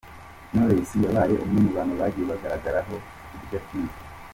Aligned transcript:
Knowless 0.51 0.91
yabaye 1.03 1.35
umwe 1.43 1.59
mu 1.65 1.71
bantu 1.77 1.93
bagiye 1.99 2.25
bagaragaraho 2.31 2.93
udushya 3.33 3.59
twinshi. 3.65 4.01